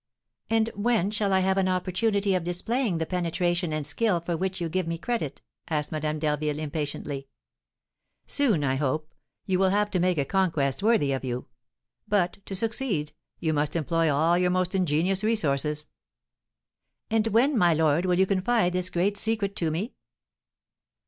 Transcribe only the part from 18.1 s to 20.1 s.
you confide this great secret to me?"